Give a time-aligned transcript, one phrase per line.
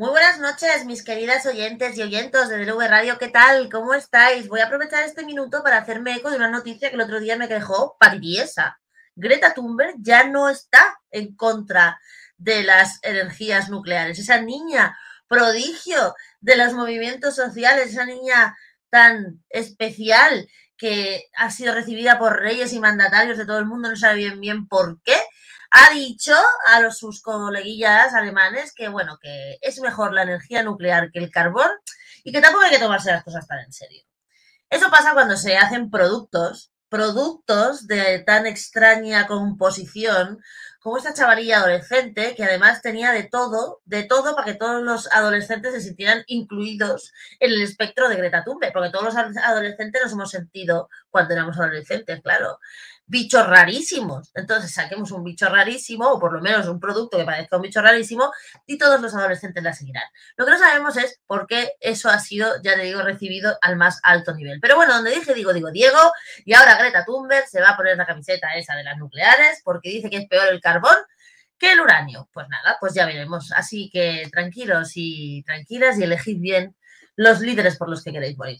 [0.00, 3.18] Muy buenas noches, mis queridas oyentes y oyentos de DLV Radio.
[3.18, 3.68] ¿Qué tal?
[3.68, 4.48] ¿Cómo estáis?
[4.48, 7.36] Voy a aprovechar este minuto para hacerme eco de una noticia que el otro día
[7.36, 8.80] me dejó patiesa.
[9.14, 12.00] Greta Thunberg ya no está en contra
[12.38, 14.18] de las energías nucleares.
[14.18, 14.96] Esa niña
[15.28, 18.56] prodigio de los movimientos sociales, esa niña
[18.88, 20.48] tan especial
[20.78, 24.66] que ha sido recibida por reyes y mandatarios de todo el mundo, no sabe bien
[24.66, 25.18] por qué,
[25.70, 26.34] ha dicho
[26.66, 31.30] a los, sus coleguillas alemanes que, bueno, que es mejor la energía nuclear que el
[31.30, 31.70] carbón
[32.24, 34.02] y que tampoco hay que tomarse las cosas tan en serio.
[34.68, 40.42] Eso pasa cuando se hacen productos, productos de tan extraña composición
[40.80, 45.12] como esta chavalilla adolescente que además tenía de todo, de todo para que todos los
[45.12, 50.12] adolescentes se sintieran incluidos en el espectro de Greta Thunberg, porque todos los adolescentes nos
[50.12, 52.58] hemos sentido cuando éramos adolescentes, claro
[53.10, 54.30] bichos rarísimos.
[54.34, 57.82] Entonces saquemos un bicho rarísimo, o por lo menos un producto que parezca un bicho
[57.82, 58.30] rarísimo,
[58.66, 60.04] y todos los adolescentes la seguirán.
[60.36, 63.76] Lo que no sabemos es por qué eso ha sido, ya te digo, recibido al
[63.76, 64.60] más alto nivel.
[64.60, 66.12] Pero bueno, donde dije, digo, digo, Diego,
[66.44, 69.90] y ahora Greta Thunberg se va a poner la camiseta esa de las nucleares, porque
[69.90, 70.96] dice que es peor el carbón
[71.58, 72.28] que el uranio.
[72.32, 73.52] Pues nada, pues ya veremos.
[73.52, 76.76] Así que tranquilos y tranquilas y elegid bien
[77.16, 78.58] los líderes por los que queréis morir.